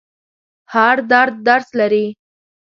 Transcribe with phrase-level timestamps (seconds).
[0.73, 2.05] هر درد درس لري.